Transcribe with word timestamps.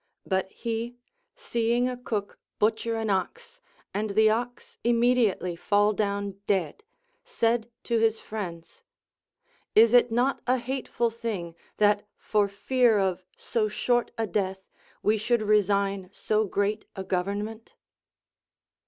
But 0.25 0.51
he, 0.51 0.95
seeing 1.35 1.87
a 1.87 1.95
cook 1.95 2.39
butcher 2.57 2.95
an 2.95 3.11
ox 3.11 3.61
and 3.93 4.09
the 4.09 4.31
ox 4.31 4.79
immediately 4.83 5.55
fall 5.55 5.93
down 5.93 6.39
dead, 6.47 6.83
said 7.23 7.69
to 7.83 7.99
his 7.99 8.19
friends: 8.19 8.81
Is 9.75 9.93
it 9.93 10.11
not 10.11 10.41
a 10.47 10.57
hateful 10.57 11.11
thing, 11.11 11.53
that 11.77 12.07
for 12.17 12.47
fear 12.47 12.97
of 12.97 13.23
so 13.37 13.67
short 13.67 14.09
a 14.17 14.25
death 14.25 14.67
we 15.03 15.19
should 15.19 15.43
resign 15.43 16.09
so 16.11 16.45
great 16.45 16.85
a 16.95 17.03
government'? 17.03 17.75